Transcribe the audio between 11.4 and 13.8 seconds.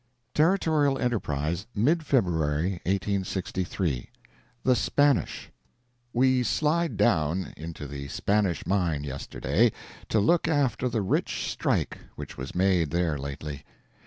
strike which was made there lately.